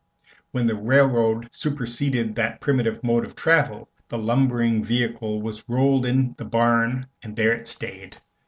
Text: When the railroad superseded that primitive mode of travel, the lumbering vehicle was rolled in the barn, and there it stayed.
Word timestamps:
When 0.49 0.65
the 0.65 0.73
railroad 0.73 1.47
superseded 1.51 2.33
that 2.33 2.59
primitive 2.59 3.03
mode 3.03 3.23
of 3.23 3.35
travel, 3.35 3.87
the 4.07 4.17
lumbering 4.17 4.83
vehicle 4.83 5.43
was 5.43 5.63
rolled 5.69 6.07
in 6.07 6.33
the 6.39 6.45
barn, 6.45 7.05
and 7.21 7.35
there 7.35 7.51
it 7.53 7.67
stayed. 7.67 8.17